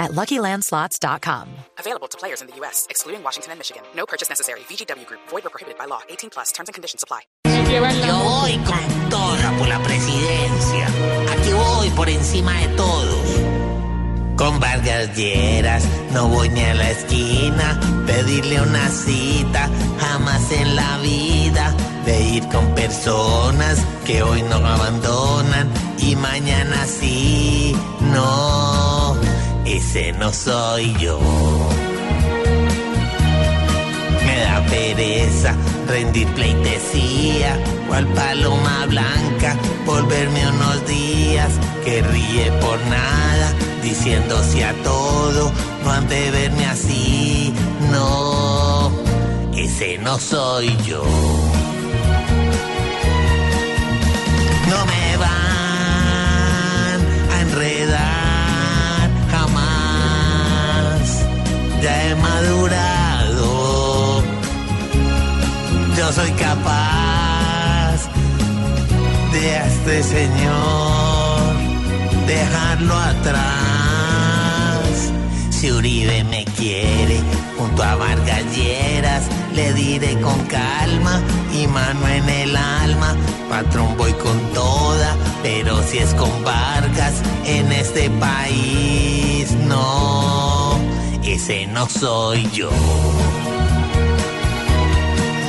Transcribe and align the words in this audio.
at 0.00 0.10
LuckyLandSlots.com. 0.12 1.48
Available 1.78 2.08
to 2.08 2.18
players 2.18 2.40
in 2.40 2.48
the 2.48 2.56
U.S., 2.56 2.86
excluding 2.90 3.22
Washington 3.22 3.52
and 3.52 3.60
Michigan. 3.60 3.82
No 3.94 4.06
purchase 4.06 4.28
necessary. 4.28 4.60
VGW 4.60 5.06
Group. 5.06 5.20
Void 5.28 5.46
or 5.46 5.50
prohibited 5.50 5.78
by 5.78 5.84
law. 5.84 6.00
18 6.08 6.30
plus. 6.30 6.50
Terms 6.52 6.68
and 6.68 6.74
conditions 6.74 7.04
apply. 7.04 7.20
Yo 7.70 7.80
voy 8.18 8.58
con 8.66 9.10
toda 9.10 9.52
por 9.58 9.68
la 9.68 9.80
presidencia. 9.82 10.86
Aquí 11.30 11.52
voy 11.52 11.90
por 11.90 12.08
encima 12.08 12.52
de 12.60 12.68
todos. 12.76 13.40
Con 14.36 14.58
Vargas 14.58 15.14
Lleras 15.16 15.84
no 16.12 16.28
voy 16.28 16.48
ni 16.48 16.64
a 16.64 16.74
la 16.74 16.90
esquina. 16.90 17.78
Pedirle 18.06 18.60
una 18.60 18.88
cita 18.88 19.68
jamás 20.00 20.50
en 20.50 20.74
la 20.74 20.98
vida. 20.98 21.74
De 22.04 22.20
ir 22.20 22.48
con 22.48 22.74
personas 22.74 23.78
que 24.06 24.22
hoy 24.22 24.42
no 24.42 24.56
abandonan 24.56 25.70
y 25.98 26.16
mañana 26.16 26.86
sí. 26.86 27.76
Ese 30.00 30.12
no 30.12 30.32
soy 30.32 30.96
yo. 30.98 31.20
Me 34.24 34.40
da 34.40 34.64
pereza 34.64 35.54
rendir 35.86 36.26
pleitesía, 36.28 37.62
cual 37.86 38.06
paloma 38.14 38.86
blanca, 38.86 39.54
volverme 39.84 40.48
unos 40.48 40.86
días 40.86 41.52
que 41.84 42.00
ríe 42.00 42.50
por 42.62 42.80
nada, 42.86 43.52
diciendo 43.82 44.42
sí 44.42 44.62
a 44.62 44.72
todo, 44.82 45.52
no 45.84 45.90
han 45.90 46.08
de 46.08 46.30
verme 46.30 46.64
así, 46.64 47.52
no, 47.92 48.90
ese 49.54 49.98
no 49.98 50.18
soy 50.18 50.74
yo. 50.86 51.04
Madurado 62.22 63.80
yo 66.00 66.12
soy 66.12 66.30
capaz 66.32 68.08
de 69.32 69.56
a 69.56 69.66
este 69.66 70.02
señor 70.02 71.54
dejarlo 72.26 72.96
atrás. 72.96 73.50
Si 75.50 75.70
Uribe 75.70 76.24
me 76.24 76.44
quiere 76.56 77.20
junto 77.58 77.82
a 77.82 77.96
Vargas 77.96 78.44
Lleras, 78.56 79.24
le 79.54 79.74
diré 79.74 80.18
con 80.20 80.38
calma 80.46 81.20
y 81.52 81.66
mano 81.66 82.08
en 82.08 82.28
el 82.28 82.56
alma. 82.56 83.14
Patrón 83.50 83.94
voy 83.98 84.12
con 84.14 84.38
toda, 84.54 85.16
pero 85.42 85.82
si 85.82 85.98
es 85.98 86.14
con 86.14 86.32
Vargas 86.42 87.14
en 87.44 87.70
este 87.72 88.08
país, 88.10 88.99
ese 91.32 91.66
no 91.66 91.88
soy 91.88 92.48
yo. 92.50 92.70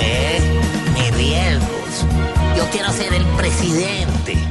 ¿Eh? 0.00 0.40
Ni 0.94 1.10
riesgos. 1.10 2.06
Yo 2.56 2.64
quiero 2.70 2.90
ser 2.92 3.12
el 3.12 3.24
presidente. 3.36 4.45